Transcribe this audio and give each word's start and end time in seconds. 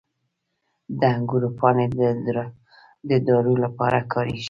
•د 0.99 1.01
انګورو 1.15 1.49
پاڼې 1.59 1.85
د 3.09 3.11
دارو 3.27 3.53
لپاره 3.63 3.99
کارېږي. 4.11 4.39